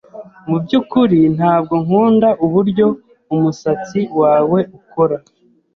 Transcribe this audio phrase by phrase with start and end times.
[0.49, 2.87] Mubyukuri, ntabwo nkunda uburyo
[3.33, 5.17] umusatsi wawe ukora.